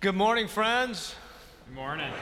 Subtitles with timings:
[0.00, 1.16] Good morning, friends.
[1.66, 2.12] Good morning.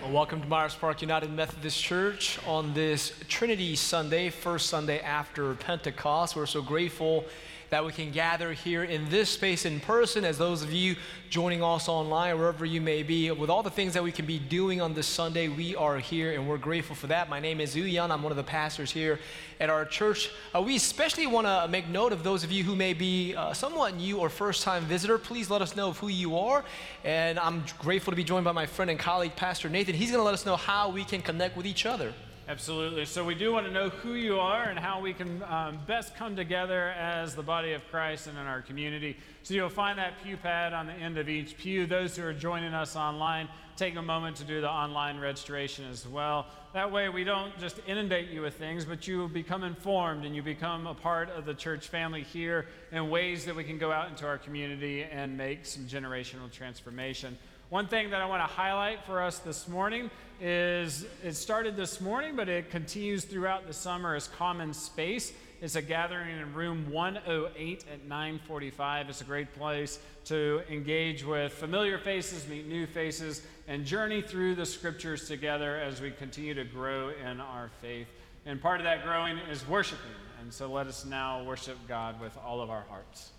[0.00, 5.52] Well, welcome to Myers Park United Methodist Church on this Trinity Sunday, first Sunday after
[5.56, 6.34] Pentecost.
[6.34, 7.26] We're so grateful
[7.70, 10.96] that we can gather here in this space in person, as those of you
[11.30, 13.30] joining us online, wherever you may be.
[13.30, 16.32] With all the things that we can be doing on this Sunday, we are here
[16.32, 17.28] and we're grateful for that.
[17.28, 18.10] My name is Uyan.
[18.10, 19.18] I'm one of the pastors here
[19.58, 20.30] at our church.
[20.54, 23.52] Uh, we especially want to make note of those of you who may be uh,
[23.52, 25.18] somewhat new or first time visitor.
[25.18, 26.64] Please let us know of who you are.
[27.04, 29.94] And I'm grateful to be joined by my friend and colleague, Pastor Nathan.
[29.94, 32.12] He's going to let us know how we can connect with each other.
[32.48, 33.06] Absolutely.
[33.06, 36.14] So, we do want to know who you are and how we can um, best
[36.14, 39.16] come together as the body of Christ and in our community.
[39.42, 41.86] So, you'll find that pew pad on the end of each pew.
[41.86, 46.06] Those who are joining us online, take a moment to do the online registration as
[46.06, 46.46] well.
[46.72, 50.42] That way, we don't just inundate you with things, but you become informed and you
[50.42, 54.08] become a part of the church family here in ways that we can go out
[54.08, 57.36] into our community and make some generational transformation.
[57.68, 60.08] One thing that I want to highlight for us this morning
[60.40, 65.32] is it started this morning, but it continues throughout the summer as Common Space.
[65.60, 69.08] It's a gathering in room 108 at 945.
[69.08, 74.54] It's a great place to engage with familiar faces, meet new faces, and journey through
[74.54, 78.06] the scriptures together as we continue to grow in our faith.
[78.44, 80.06] And part of that growing is worshiping.
[80.40, 83.32] And so let us now worship God with all of our hearts.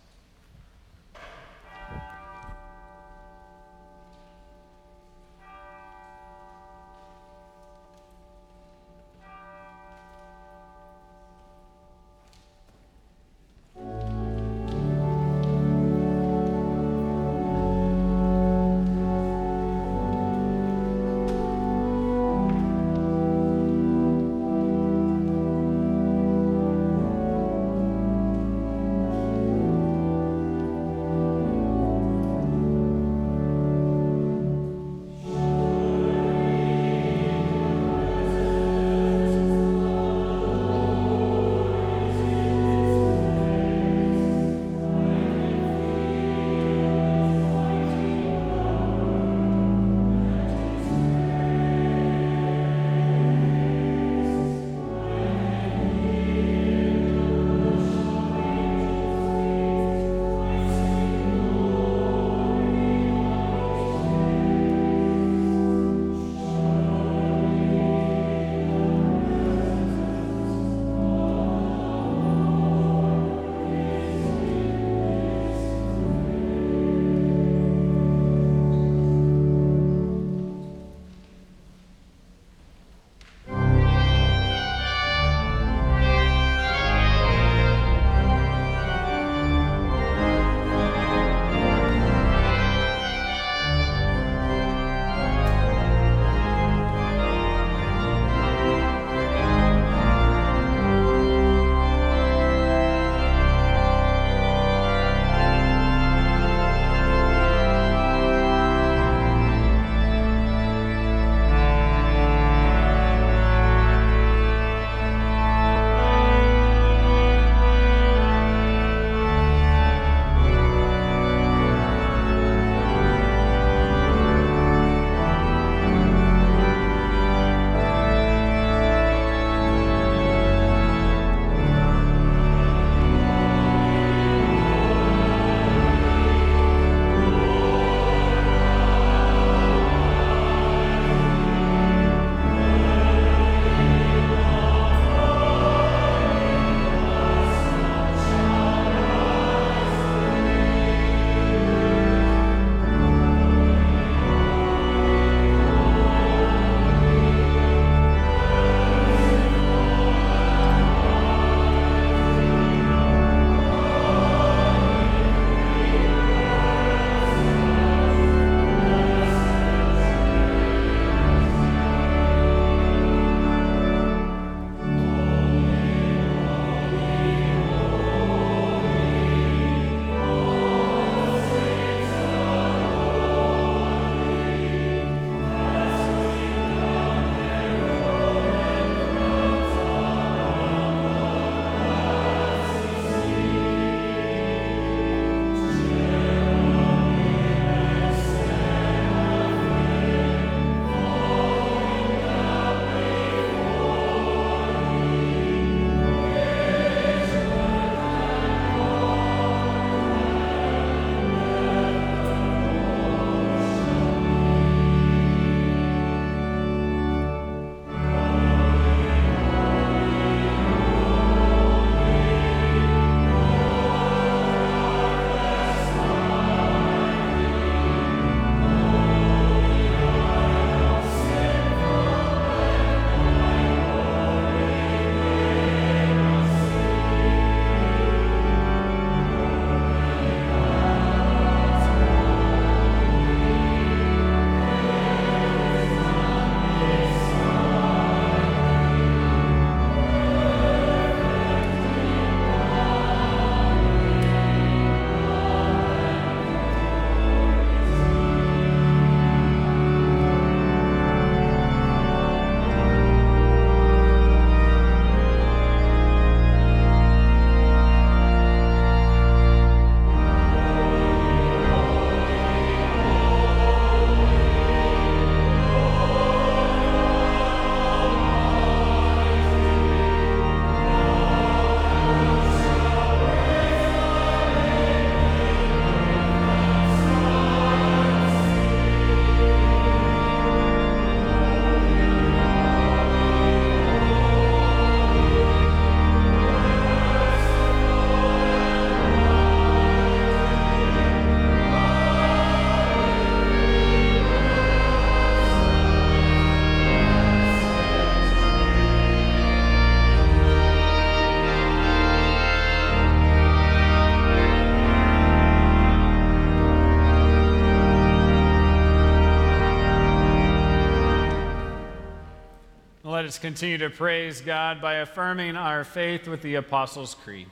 [323.28, 327.48] Us continue to praise God by affirming our faith with the Apostles' Creed.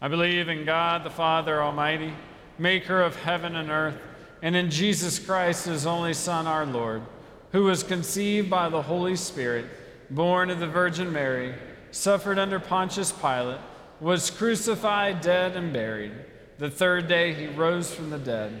[0.00, 2.12] I believe in God the Father Almighty,
[2.58, 3.96] maker of heaven and earth,
[4.42, 7.02] and in Jesus Christ, his only Son, our Lord,
[7.52, 9.66] who was conceived by the Holy Spirit,
[10.10, 11.54] born of the Virgin Mary,
[11.90, 13.60] suffered under Pontius Pilate,
[14.00, 16.12] was crucified, dead, and buried.
[16.58, 18.60] The third day he rose from the dead.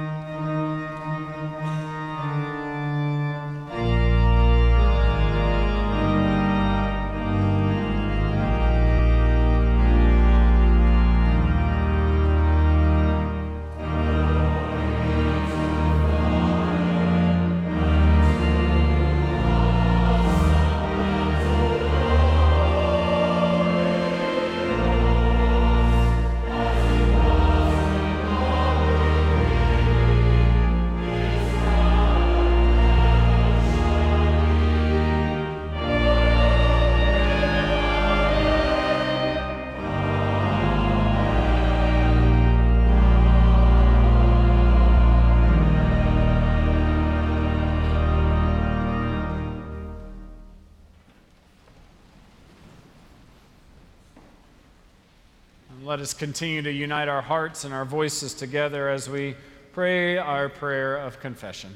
[55.91, 59.35] Let us continue to unite our hearts and our voices together as we
[59.73, 61.69] pray our prayer of confession.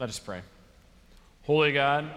[0.00, 0.40] Let us pray.
[1.44, 2.10] Holy God,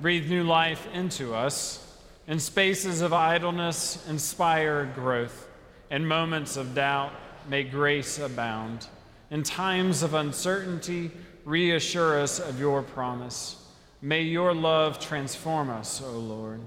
[0.00, 1.98] breathe new life into us.
[2.28, 5.48] In spaces of idleness, inspire growth.
[5.90, 7.10] In moments of doubt,
[7.48, 8.86] may grace abound.
[9.32, 11.10] In times of uncertainty,
[11.44, 13.66] reassure us of your promise.
[14.00, 16.60] May your love transform us, O Lord.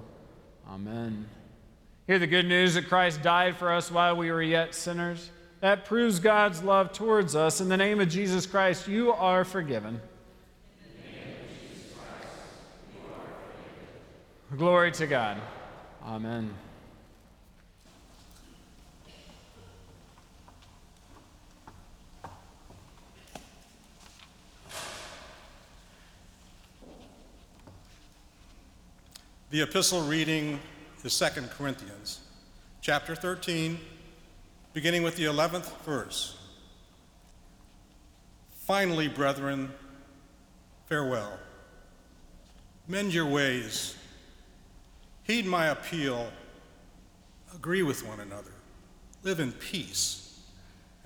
[0.69, 1.29] Amen.
[2.07, 5.29] Hear the good news that Christ died for us while we were yet sinners.
[5.59, 7.59] That proves God's love towards us.
[7.59, 9.99] In the name of Jesus Christ, you are forgiven.
[14.55, 15.37] Glory to God.
[16.05, 16.53] Amen.
[29.49, 30.61] The epistle reading
[31.07, 32.19] is 2 Corinthians,
[32.81, 33.79] chapter 13,
[34.73, 36.37] beginning with the 11th verse.
[38.65, 39.71] Finally, brethren,
[40.87, 41.39] farewell.
[42.89, 43.95] Mend your ways.
[45.23, 46.29] Heed my appeal.
[47.55, 48.51] Agree with one another.
[49.23, 50.37] Live in peace.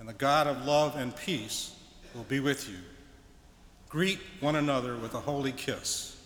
[0.00, 1.76] And the God of love and peace
[2.12, 2.78] will be with you.
[3.88, 6.20] Greet one another with a holy kiss.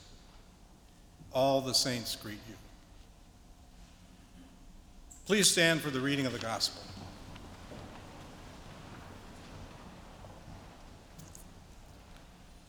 [1.35, 2.54] All the saints greet you.
[5.26, 6.80] Please stand for the reading of the gospel.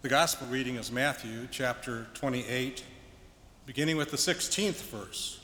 [0.01, 2.83] The gospel reading is Matthew chapter 28,
[3.67, 5.39] beginning with the 16th verse.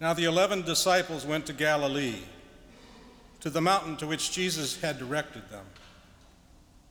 [0.00, 2.18] Now the eleven disciples went to Galilee,
[3.38, 5.66] to the mountain to which Jesus had directed them.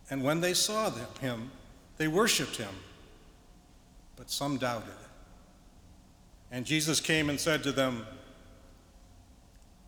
[0.09, 1.51] And when they saw them, him,
[1.97, 2.73] they worshiped him,
[4.15, 4.93] but some doubted.
[6.53, 8.05] And Jesus came and said to them,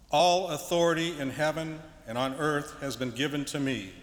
[0.09, 3.93] All authority in heaven and on earth has been given to me.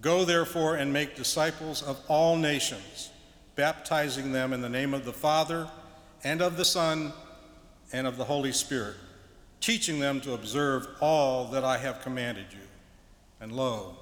[0.00, 3.10] Go therefore and make disciples of all nations,
[3.56, 5.68] baptizing them in the name of the Father
[6.22, 7.12] and of the Son
[7.92, 8.94] and of the Holy Spirit,
[9.60, 12.68] teaching them to observe all that I have commanded you.
[13.40, 13.96] And lo,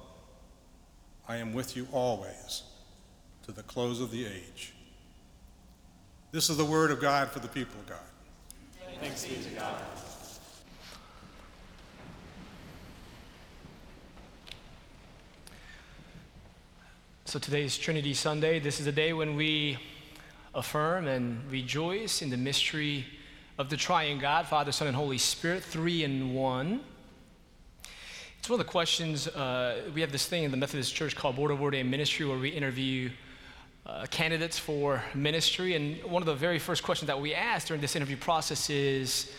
[1.27, 2.61] I am with you always
[3.47, 4.73] to the close of the age.
[6.31, 7.97] This is the word of God for the people of God.
[9.01, 9.81] Thanks be to God.
[17.25, 18.59] So today is Trinity Sunday.
[18.59, 19.79] This is a day when we
[20.53, 23.07] affirm and rejoice in the mystery
[23.57, 26.81] of the triune God, Father, Son, and Holy Spirit, three in one.
[28.37, 31.37] It's one of the questions, uh, we have this thing in the Methodist Church called
[31.37, 33.09] Board of Ordained Ministry where we interview
[33.85, 35.75] uh, candidates for ministry.
[35.75, 39.31] And one of the very first questions that we ask during this interview process is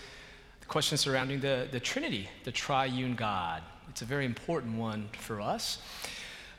[0.61, 3.62] the question surrounding the, the Trinity, the triune God.
[3.88, 5.78] It's a very important one for us.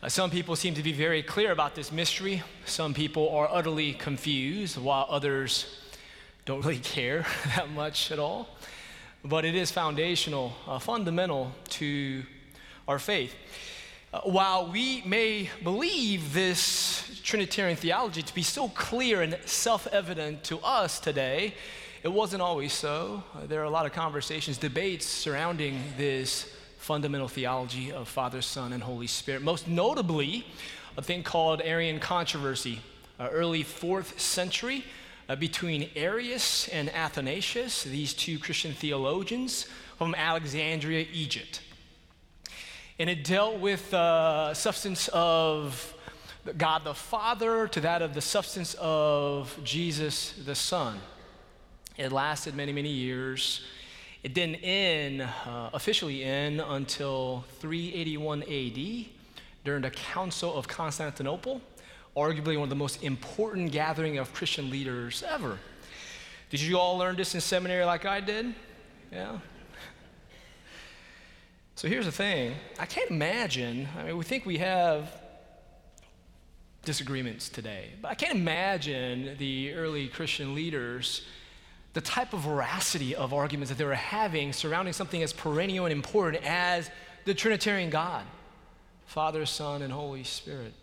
[0.04, 2.42] Uh, some people seem to be very clear about this mystery.
[2.66, 5.78] Some people are utterly confused, while others
[6.46, 8.48] don't really care that much at all.
[9.24, 12.24] but it is foundational, uh, fundamental to
[12.88, 13.36] our faith.
[14.14, 20.44] Uh, while we may believe this Trinitarian theology to be so clear and self evident
[20.44, 21.54] to us today,
[22.04, 23.24] it wasn't always so.
[23.34, 28.74] Uh, there are a lot of conversations, debates surrounding this fundamental theology of Father, Son,
[28.74, 29.44] and Holy Spirit.
[29.44, 30.46] Most notably,
[30.98, 32.82] a thing called Arian controversy,
[33.18, 34.84] uh, early fourth century,
[35.30, 41.62] uh, between Arius and Athanasius, these two Christian theologians from Alexandria, Egypt.
[43.02, 45.96] And it dealt with uh, substance of
[46.56, 51.00] God the Father to that of the substance of Jesus the Son.
[51.98, 53.66] It lasted many, many years.
[54.22, 59.06] It didn't end, uh, officially end, until 381 AD
[59.64, 61.60] during the Council of Constantinople
[62.16, 65.58] arguably one of the most important gathering of Christian leaders ever.
[66.52, 68.54] Did you all learn this in seminary like I did?
[69.12, 69.40] Yeah.
[71.76, 75.10] So here's the thing I can't imagine, I mean, we think we have
[76.84, 81.26] disagreements today, but I can't imagine the early Christian leaders,
[81.94, 85.94] the type of veracity of arguments that they were having surrounding something as perennial and
[85.94, 86.90] important as
[87.26, 88.26] the Trinitarian God
[89.06, 90.74] Father, Son, and Holy Spirit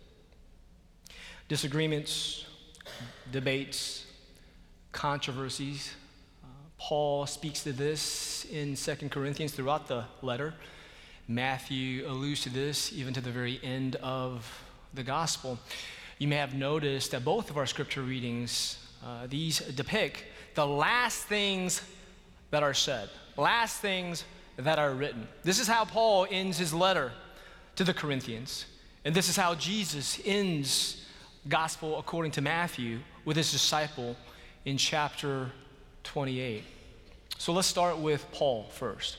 [1.49, 2.45] disagreements,
[3.31, 4.05] debates,
[4.91, 5.95] controversies.
[6.43, 10.53] Uh, Paul speaks to this in 2 Corinthians throughout the letter.
[11.31, 14.63] Matthew alludes to this even to the very end of
[14.95, 15.59] the gospel.
[16.17, 20.23] You may have noticed that both of our scripture readings, uh, these depict
[20.55, 21.83] the last things
[22.49, 24.23] that are said, last things
[24.57, 25.27] that are written.
[25.43, 27.11] This is how Paul ends his letter
[27.75, 28.65] to the Corinthians.
[29.05, 31.05] And this is how Jesus ends
[31.47, 34.15] gospel according to Matthew with his disciple
[34.65, 35.51] in chapter
[36.05, 36.63] 28.
[37.37, 39.17] So let's start with Paul first.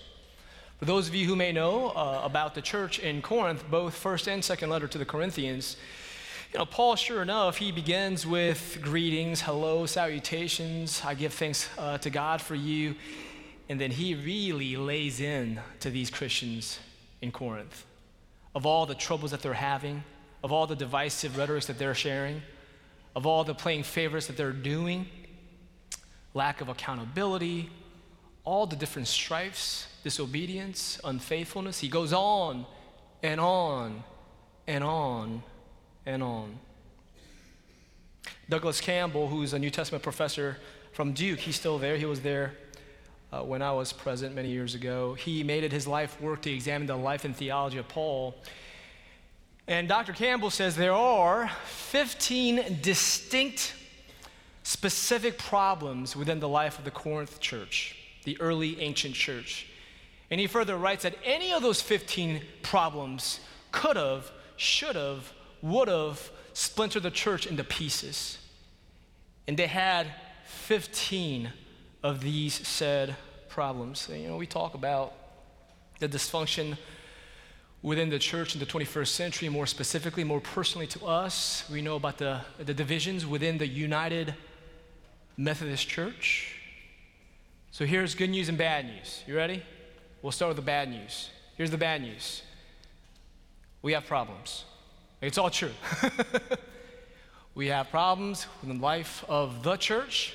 [0.80, 4.26] For those of you who may know uh, about the church in Corinth, both first
[4.26, 5.76] and second letter to the Corinthians,
[6.54, 11.02] you know, Paul, sure enough, he begins with greetings, hello, salutations.
[11.04, 12.94] I give thanks uh, to God for you.
[13.68, 16.78] And then he really lays in to these Christians
[17.20, 17.84] in Corinth
[18.54, 20.02] of all the troubles that they're having,
[20.42, 22.40] of all the divisive rhetorics that they're sharing,
[23.14, 25.06] of all the playing favorites that they're doing,
[26.32, 27.68] lack of accountability,
[28.50, 31.78] all the different strifes, disobedience, unfaithfulness.
[31.78, 32.66] He goes on
[33.22, 34.02] and on
[34.66, 35.44] and on
[36.04, 36.58] and on.
[38.48, 40.56] Douglas Campbell, who's a New Testament professor
[40.90, 41.96] from Duke, he's still there.
[41.96, 42.54] He was there
[43.32, 45.14] uh, when I was present many years ago.
[45.14, 48.34] He made it his life work to examine the life and theology of Paul.
[49.68, 50.12] And Dr.
[50.12, 53.74] Campbell says there are 15 distinct,
[54.64, 59.66] specific problems within the life of the Corinth church, the early ancient church.
[60.30, 63.40] And he further writes that any of those 15 problems
[63.72, 68.38] could have, should have, would have splintered the church into pieces.
[69.48, 70.06] And they had
[70.46, 71.50] 15
[72.02, 73.16] of these said
[73.48, 74.08] problems.
[74.08, 75.12] And, you know, we talk about
[75.98, 76.76] the dysfunction
[77.82, 81.64] within the church in the 21st century, more specifically, more personally to us.
[81.70, 84.34] We know about the, the divisions within the United
[85.36, 86.59] Methodist Church.
[87.72, 89.22] So here's good news and bad news.
[89.26, 89.62] You ready?
[90.22, 91.30] We'll start with the bad news.
[91.56, 92.42] Here's the bad news
[93.82, 94.64] we have problems.
[95.22, 95.70] It's all true.
[97.54, 100.34] we have problems within the life of the church.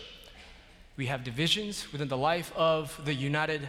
[0.98, 3.67] We have divisions within the life of the United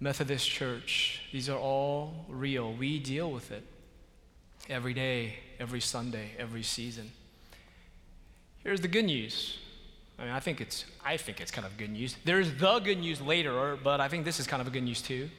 [0.00, 1.22] Methodist Church.
[1.32, 2.72] These are all real.
[2.72, 3.64] We deal with it
[4.70, 7.10] every day, every Sunday, every season.
[8.62, 9.58] Here's the good news.
[10.18, 12.16] I mean, I think it's, I think it's kind of good news.
[12.24, 15.00] There's the good news later, but I think this is kind of a good news
[15.00, 15.30] too.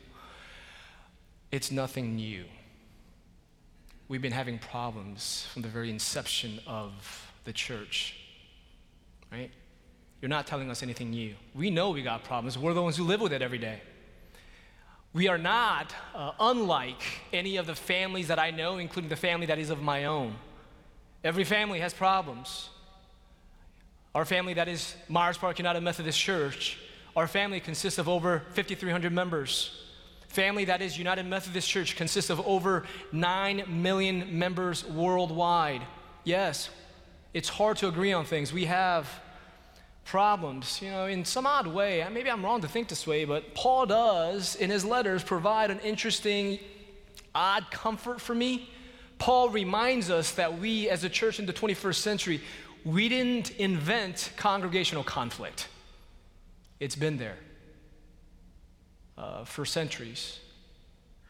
[1.51, 2.45] It's nothing new.
[4.07, 6.93] We've been having problems from the very inception of
[7.43, 8.15] the church,
[9.31, 9.51] right?
[10.21, 11.35] You're not telling us anything new.
[11.53, 12.57] We know we got problems.
[12.57, 13.81] We're the ones who live with it every day.
[15.11, 17.01] We are not uh, unlike
[17.33, 20.35] any of the families that I know, including the family that is of my own.
[21.23, 22.69] Every family has problems.
[24.15, 26.79] Our family, that is Myers Park United Methodist Church,
[27.15, 29.83] our family consists of over 5,300 members.
[30.29, 35.83] Family that is United Methodist Church consists of over 9 million members worldwide.
[36.23, 36.71] Yes,
[37.35, 38.51] it's hard to agree on things.
[38.51, 39.07] We have
[40.05, 40.81] problems.
[40.81, 43.85] You know, in some odd way, maybe I'm wrong to think this way, but Paul
[43.85, 46.57] does in his letters provide an interesting,
[47.35, 48.71] odd comfort for me.
[49.19, 52.41] Paul reminds us that we, as a church in the 21st century,
[52.85, 55.67] we didn't invent congregational conflict.
[56.79, 57.37] It's been there.
[59.19, 60.39] uh, for centuries,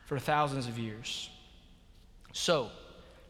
[0.06, 1.30] for thousands of years.
[2.32, 2.70] So,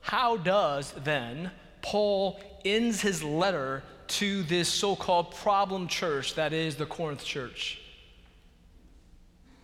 [0.02, 1.52] how does then
[1.82, 7.80] Paul ends his letter to this so called problem church that is the Corinth church?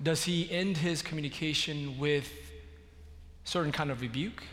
[0.01, 2.29] Does he end his communication with
[3.43, 4.43] certain kind of rebuke?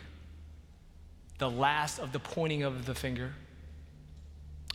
[1.37, 3.33] The last of the pointing of the finger?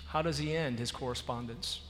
[0.08, 1.80] How does he end his correspondence?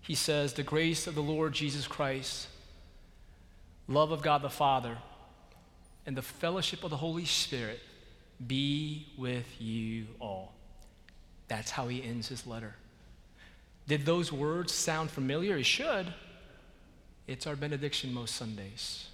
[0.00, 2.48] He says, The grace of the Lord Jesus Christ,
[3.88, 4.96] love of God the Father,
[6.06, 7.80] and the fellowship of the Holy Spirit
[8.46, 10.54] be with you all.
[11.48, 12.74] That's how he ends his letter.
[13.88, 15.56] Did those words sound familiar?
[15.56, 16.14] It should.
[17.26, 19.08] It's our benediction most Sundays.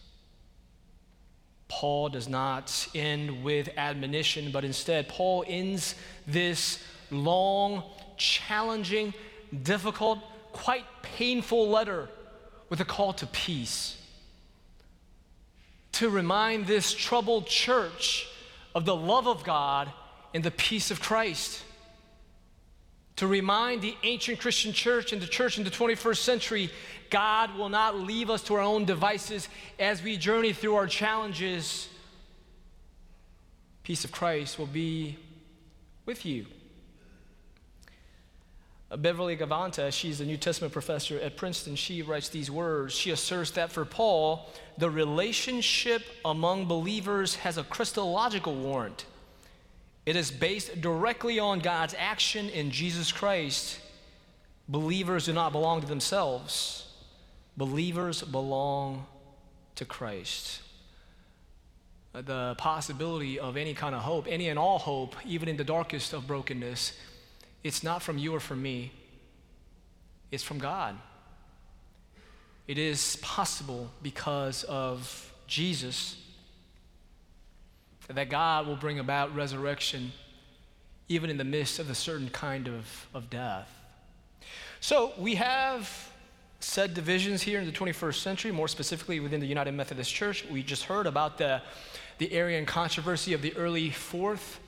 [1.69, 5.95] Paul does not end with admonition, but instead, Paul ends
[6.27, 6.85] this
[7.23, 7.83] long,
[8.17, 9.15] challenging,
[9.63, 10.19] difficult,
[10.53, 12.09] quite painful letter
[12.69, 13.97] with a call to peace.
[15.93, 18.29] To remind this troubled church
[18.75, 19.93] of the love of God
[20.33, 21.63] and the peace of Christ.
[23.17, 26.71] To remind the ancient Christian church and the church in the 21st century
[27.11, 29.49] God will not leave us to our own devices
[29.79, 31.89] as we journey through our challenges.
[33.85, 35.17] Peace of Christ will be
[36.07, 36.47] with you.
[38.97, 42.95] Beverly Gaventa, she's a New Testament professor at Princeton, she writes these words.
[42.95, 49.07] She asserts that for Paul, the relationship among believers has a Christological warrant.
[50.07, 53.81] It is based directly on God's action in Jesus Christ.
[54.69, 56.91] Believers do not belong to themselves,
[57.57, 59.07] believers belong
[59.77, 60.61] to Christ.
[62.13, 66.13] The possibility of any kind of hope, any and all hope, even in the darkest
[66.13, 66.93] of brokenness,
[67.65, 68.93] it's not from you or from me,
[70.31, 70.97] it's from God.
[72.69, 76.17] It is possible because of Jesus
[78.09, 80.13] that God will bring about resurrection
[81.09, 83.71] even in the midst of a certain kind of, of death.
[84.81, 86.11] So we have
[86.61, 90.45] said divisions here in the 21st century, more specifically within the United Methodist Church.
[90.51, 91.63] We just heard about the,
[92.19, 94.61] the Arian controversy of the early fourth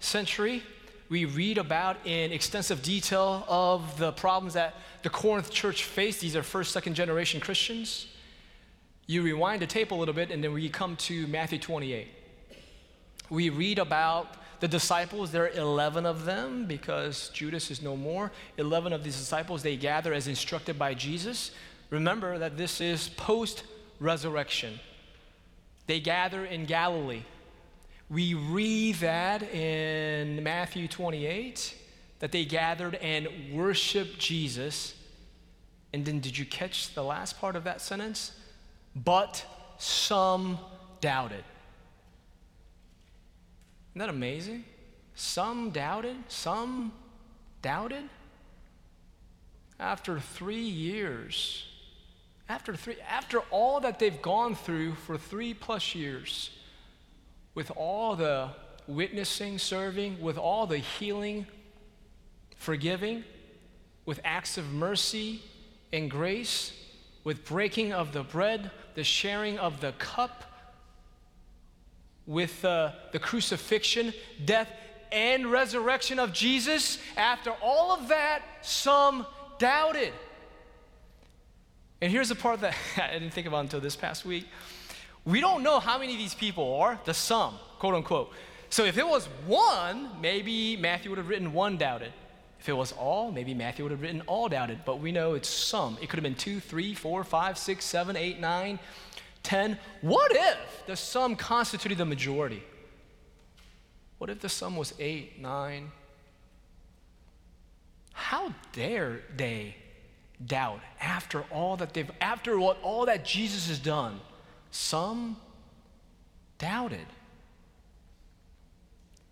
[0.00, 0.62] century
[1.08, 6.20] we read about in extensive detail of the problems that the Corinth church faced.
[6.20, 8.06] These are first, second generation Christians.
[9.06, 12.08] You rewind the tape a little bit, and then we come to Matthew 28.
[13.30, 18.32] We read about the disciples, there are 11 of them because Judas is no more.
[18.56, 21.52] 11 of these disciples, they gather as instructed by Jesus.
[21.90, 23.62] Remember that this is post
[24.00, 24.80] resurrection.
[25.86, 27.22] They gather in Galilee.
[28.10, 31.76] We read that in Matthew 28
[32.20, 34.94] that they gathered and worshiped Jesus.
[35.92, 38.32] And then did you catch the last part of that sentence?
[38.96, 39.44] But
[39.76, 40.58] some
[41.00, 41.44] doubted.
[43.92, 44.64] Isn't that amazing?
[45.14, 46.92] Some doubted, some
[47.60, 48.04] doubted.
[49.78, 51.66] After three years,
[52.48, 56.50] after three, after all that they've gone through for three plus years,
[57.58, 58.48] with all the
[58.86, 61.44] witnessing, serving, with all the healing,
[62.54, 63.24] forgiving,
[64.06, 65.42] with acts of mercy
[65.92, 66.72] and grace,
[67.24, 70.44] with breaking of the bread, the sharing of the cup,
[72.26, 74.68] with uh, the crucifixion, death,
[75.10, 79.26] and resurrection of Jesus, after all of that, some
[79.58, 80.12] doubted.
[82.00, 84.46] And here's the part that I didn't think about until this past week.
[85.28, 88.32] We don't know how many of these people are, the sum, quote unquote.
[88.70, 92.14] So if it was one, maybe Matthew would have written one doubted.
[92.58, 94.86] If it was all, maybe Matthew would have written all doubted.
[94.86, 95.98] But we know it's some.
[96.00, 98.78] It could have been two, three, four, five, six, seven, eight, nine,
[99.42, 99.78] ten.
[100.00, 102.62] What if the sum constituted the majority?
[104.16, 105.92] What if the sum was eight, nine?
[108.14, 109.76] How dare they
[110.44, 114.20] doubt after all that they've, after what all that Jesus has done?
[114.70, 115.36] Some
[116.58, 117.06] doubted.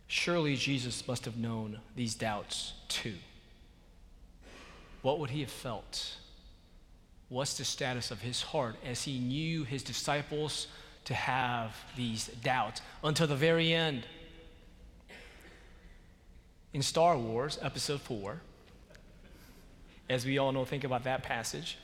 [0.07, 3.15] Surely Jesus must have known these doubts too.
[5.03, 6.17] What would he have felt?
[7.29, 10.69] What's the status of his heart as he knew his disciples
[11.05, 14.07] to have these doubts until the very end?
[16.73, 18.41] In Star Wars, Episode 4,
[20.09, 21.79] as we all know, think about that passage.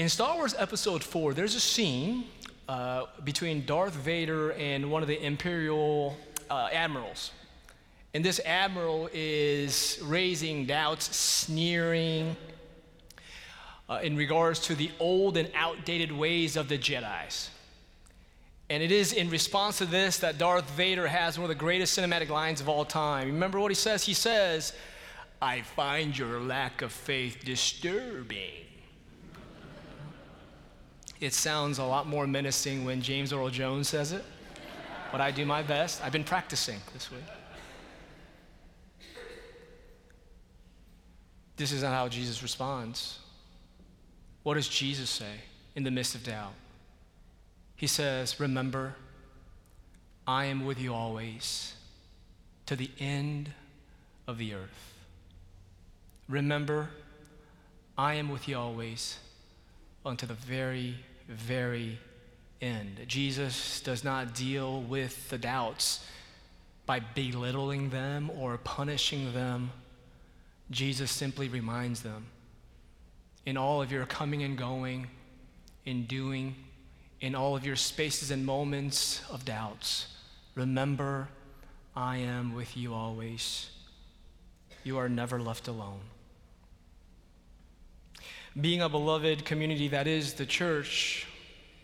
[0.00, 2.24] In Star Wars Episode 4, there's a scene
[2.70, 6.16] uh, between Darth Vader and one of the Imperial
[6.48, 7.32] uh, admirals.
[8.14, 12.34] And this admiral is raising doubts, sneering,
[13.90, 17.50] uh, in regards to the old and outdated ways of the Jedi's.
[18.70, 21.98] And it is in response to this that Darth Vader has one of the greatest
[21.98, 23.26] cinematic lines of all time.
[23.26, 24.02] Remember what he says?
[24.02, 24.72] He says,
[25.42, 28.69] I find your lack of faith disturbing.
[31.20, 34.24] It sounds a lot more menacing when James Earl Jones says it,
[35.12, 36.02] but I do my best.
[36.02, 37.20] I've been practicing this week.
[41.56, 43.18] This is not how Jesus responds.
[44.44, 45.42] What does Jesus say
[45.76, 46.54] in the midst of doubt?
[47.76, 48.94] He says, Remember,
[50.26, 51.74] I am with you always
[52.64, 53.50] to the end
[54.26, 54.94] of the earth.
[56.28, 56.88] Remember,
[57.98, 59.18] I am with you always
[60.06, 60.96] unto the very,
[61.30, 61.98] very
[62.60, 63.00] end.
[63.06, 66.04] Jesus does not deal with the doubts
[66.86, 69.70] by belittling them or punishing them.
[70.70, 72.26] Jesus simply reminds them
[73.46, 75.06] in all of your coming and going,
[75.84, 76.54] in doing,
[77.20, 80.06] in all of your spaces and moments of doubts,
[80.54, 81.28] remember,
[81.96, 83.70] I am with you always.
[84.84, 86.00] You are never left alone.
[88.58, 91.28] Being a beloved community that is the church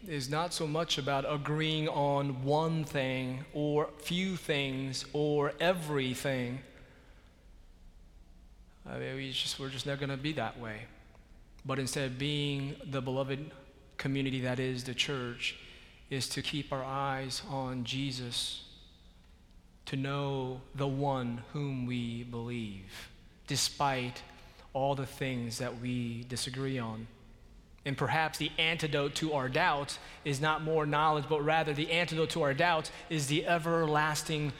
[0.08, 6.58] is not so much about agreeing on one thing or few things or everything.
[8.84, 10.82] Uh, I mean, we just, we're just not going to be that way.
[11.64, 13.52] But instead, being the beloved
[13.96, 15.56] community that is the church
[16.10, 18.64] is to keep our eyes on Jesus,
[19.86, 23.08] to know the one whom we believe,
[23.46, 24.22] despite
[24.76, 27.06] all the things that we disagree on.
[27.86, 32.28] And perhaps the antidote to our doubts is not more knowledge, but rather the antidote
[32.30, 34.52] to our doubts is the everlasting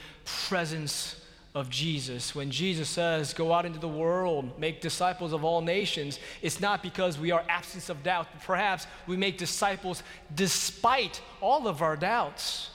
[0.48, 1.20] presence
[1.54, 2.34] of Jesus.
[2.34, 6.82] When Jesus says, Go out into the world, make disciples of all nations, it's not
[6.82, 10.02] because we are absence of doubt, but perhaps we make disciples
[10.34, 12.70] despite all of our doubts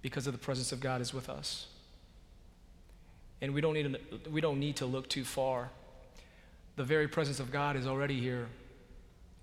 [0.00, 1.66] because of the presence of God is with us.
[3.40, 5.70] And we don't need to, we don't need to look too far.
[6.76, 8.48] The very presence of God is already here,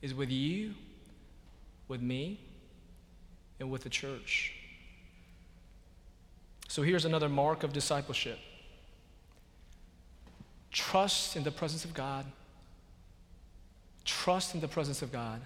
[0.01, 0.73] is with you,
[1.87, 2.39] with me,
[3.59, 4.53] and with the church.
[6.67, 8.39] So here's another mark of discipleship
[10.71, 12.25] trust in the presence of God.
[14.05, 15.39] Trust in the presence of God,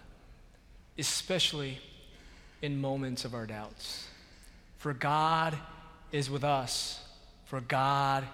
[0.97, 1.79] especially
[2.61, 4.07] in moments of our doubts.
[4.77, 5.55] For God
[6.11, 7.03] is with us,
[7.47, 8.25] for God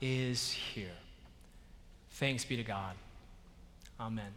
[0.00, 0.88] is here.
[2.12, 2.94] Thanks be to God.
[4.00, 4.32] Amen.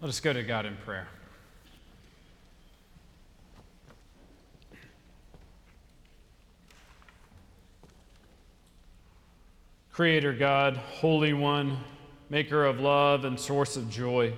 [0.00, 1.08] Let us go to God in prayer.
[9.92, 11.78] Creator God, Holy One,
[12.32, 14.32] Maker of love and source of joy,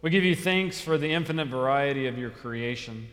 [0.00, 3.06] we give you thanks for the infinite variety of your creation.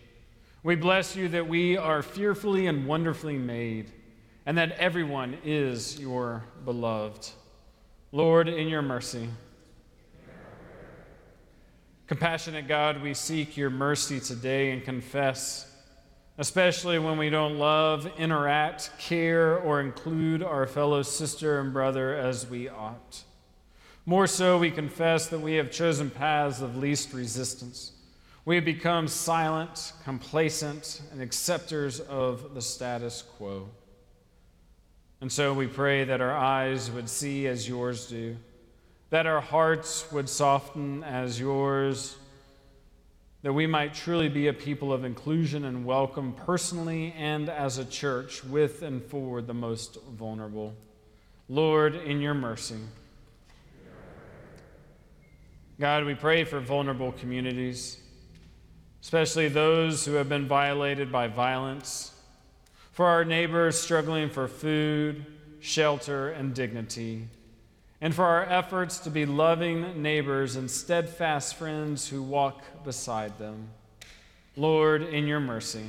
[0.63, 3.91] We bless you that we are fearfully and wonderfully made,
[4.45, 7.27] and that everyone is your beloved.
[8.13, 9.27] Lord, in your mercy,
[12.07, 15.69] Compassionate God, we seek your mercy today and confess,
[16.37, 22.49] especially when we don't love, interact, care, or include our fellow sister and brother as
[22.49, 23.25] we ought.
[24.05, 27.91] More so, we confess that we have chosen paths of least resistance.
[28.45, 33.67] We have become silent, complacent, and acceptors of the status quo.
[35.21, 38.37] And so we pray that our eyes would see as yours do
[39.09, 42.17] that our hearts would soften as yours,
[43.43, 47.85] that we might truly be a people of inclusion and welcome personally and as a
[47.85, 50.73] church with and for the most vulnerable.
[51.47, 52.79] Lord, in your mercy.
[55.79, 57.99] God, we pray for vulnerable communities,
[59.01, 62.13] especially those who have been violated by violence,
[62.91, 65.25] for our neighbors struggling for food,
[65.59, 67.27] shelter, and dignity
[68.01, 73.69] and for our efforts to be loving neighbors and steadfast friends who walk beside them.
[74.55, 75.85] Lord, in your mercy.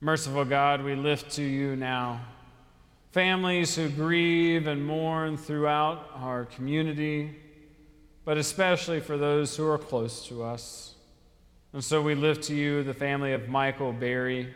[0.00, 2.20] Merciful God, we lift to you now
[3.16, 7.34] families who grieve and mourn throughout our community,
[8.26, 10.96] but especially for those who are close to us.
[11.72, 14.52] And so we lift to you the family of Michael Berry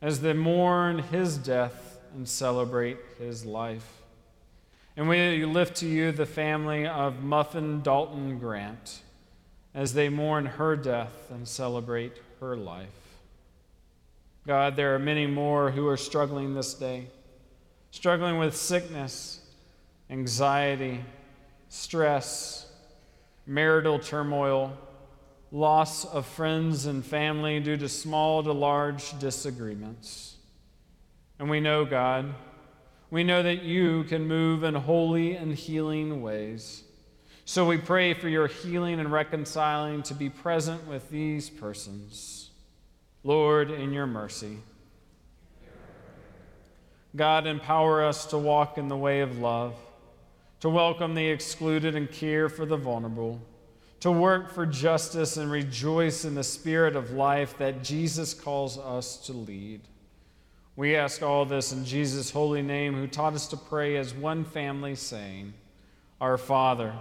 [0.00, 4.00] as they mourn his death and celebrate his life.
[4.96, 9.02] And we lift to you the family of Muffin Dalton Grant
[9.74, 12.88] as they mourn her death and celebrate her life.
[14.46, 17.08] God, there are many more who are struggling this day,
[17.90, 19.40] struggling with sickness,
[20.10, 21.04] anxiety,
[21.68, 22.70] stress,
[23.46, 24.76] marital turmoil,
[25.50, 30.36] loss of friends and family due to small to large disagreements.
[31.38, 32.34] And we know, God,
[33.10, 36.84] we know that you can move in holy and healing ways.
[37.44, 42.50] So we pray for your healing and reconciling to be present with these persons.
[43.24, 44.58] Lord, in your mercy.
[47.16, 49.74] God, empower us to walk in the way of love,
[50.60, 53.40] to welcome the excluded and care for the vulnerable,
[54.00, 59.16] to work for justice and rejoice in the spirit of life that Jesus calls us
[59.26, 59.80] to lead.
[60.76, 64.44] We ask all this in Jesus' holy name, who taught us to pray as one
[64.44, 65.54] family, saying,
[66.20, 66.94] Our Father,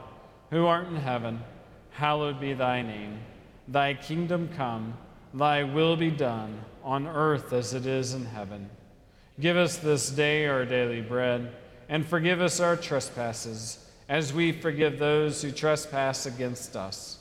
[0.50, 1.44] who art in heaven,
[1.92, 3.20] hallowed be thy name.
[3.68, 4.98] Thy kingdom come,
[5.34, 8.70] thy will be done, on earth as it is in heaven.
[9.40, 11.54] Give us this day our daily bread,
[11.90, 13.78] and forgive us our trespasses,
[14.10, 17.20] as we forgive those who trespass against us.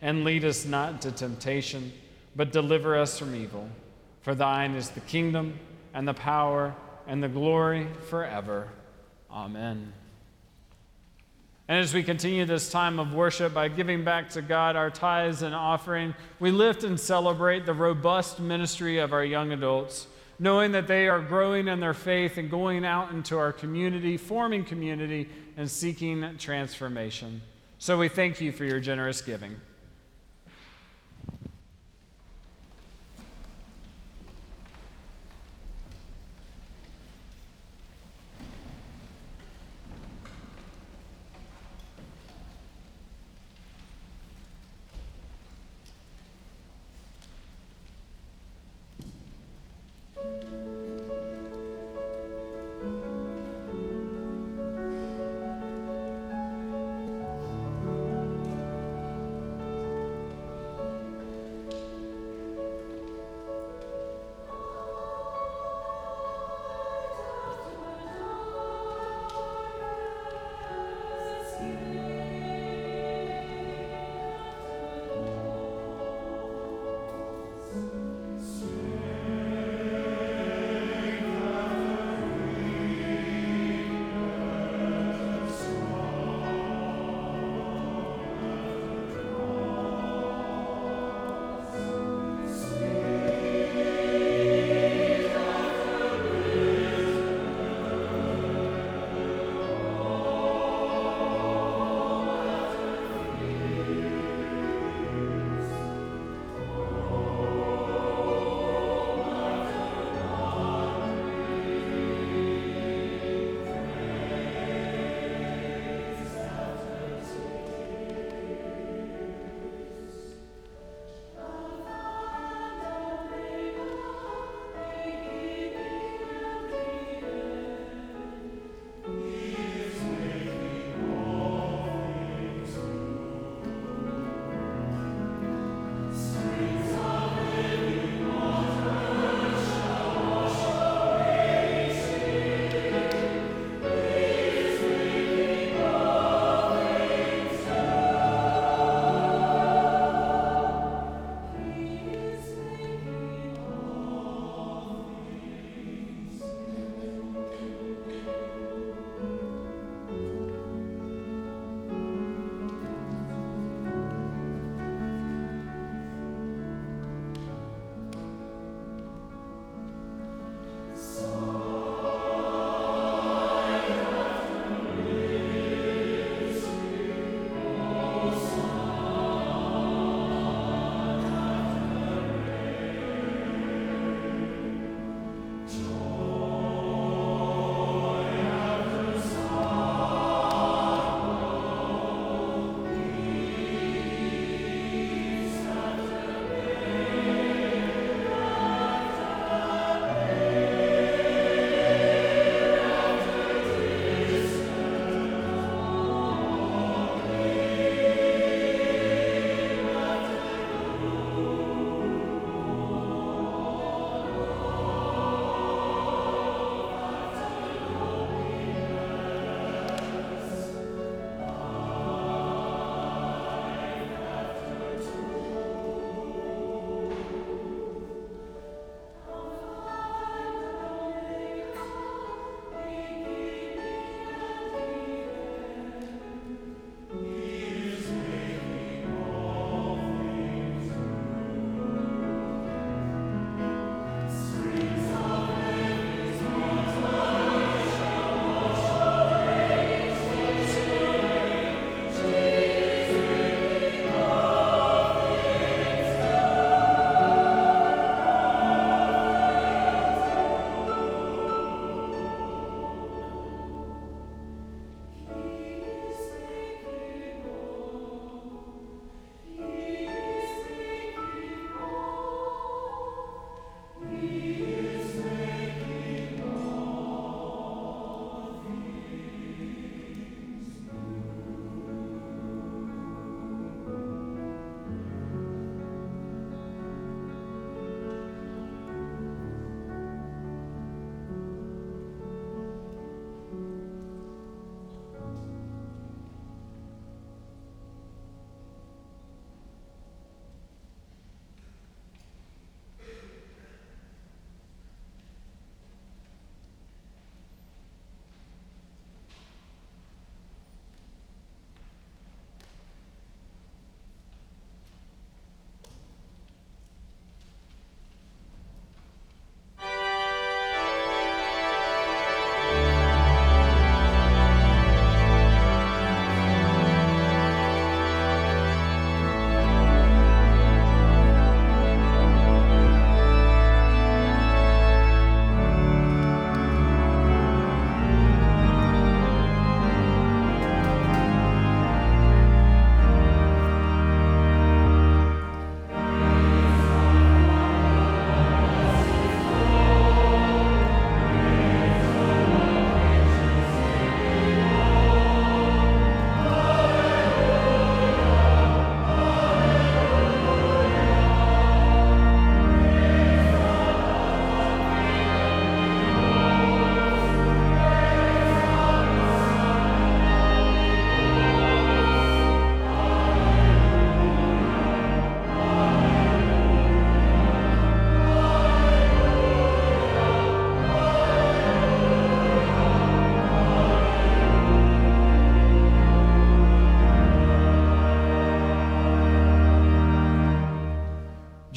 [0.00, 1.92] And lead us not into temptation,
[2.34, 3.68] but deliver us from evil.
[4.22, 5.58] For thine is the kingdom,
[5.92, 6.74] and the power,
[7.06, 8.68] and the glory forever.
[9.30, 9.92] Amen.
[11.68, 15.42] And as we continue this time of worship by giving back to God our tithes
[15.42, 20.06] and offering, we lift and celebrate the robust ministry of our young adults,
[20.38, 24.64] knowing that they are growing in their faith and going out into our community, forming
[24.64, 27.40] community, and seeking transformation.
[27.78, 29.56] So we thank you for your generous giving.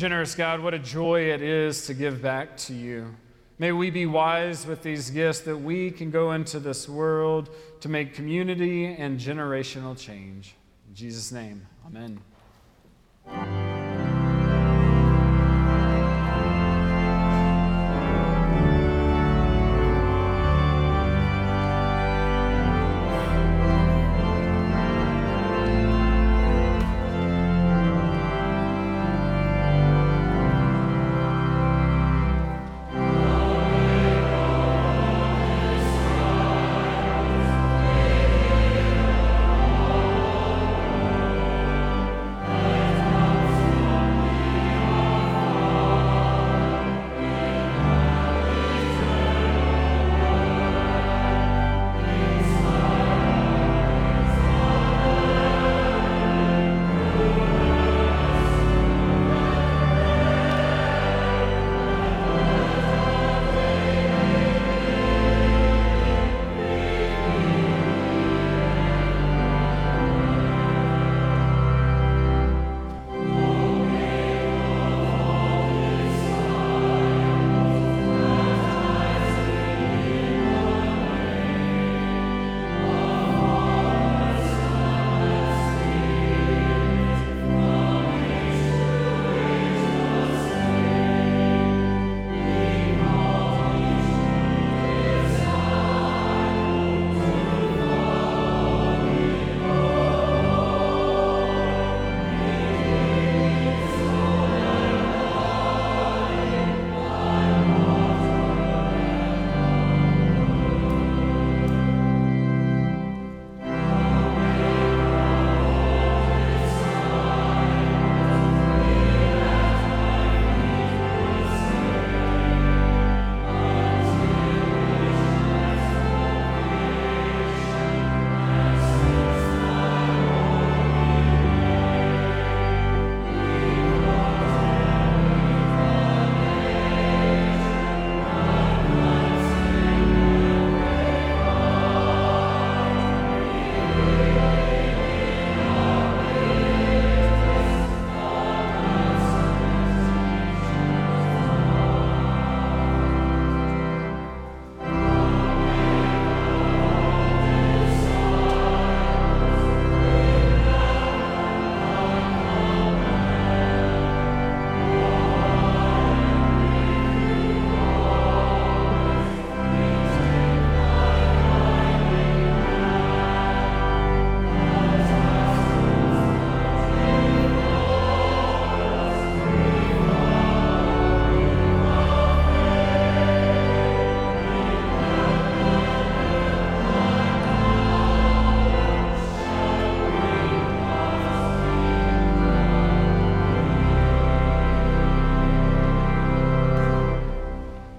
[0.01, 3.15] Generous God, what a joy it is to give back to you.
[3.59, 7.87] May we be wise with these gifts that we can go into this world to
[7.87, 10.55] make community and generational change.
[10.89, 12.19] In Jesus' name, amen.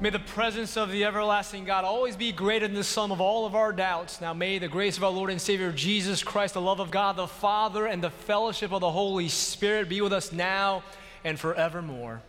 [0.02, 3.46] May the presence of the everlasting God always be greater than the sum of all
[3.46, 4.20] of our doubts.
[4.20, 7.14] Now, may the grace of our Lord and Savior Jesus Christ, the love of God
[7.14, 10.82] the Father, and the fellowship of the Holy Spirit be with us now
[11.22, 12.20] and forevermore.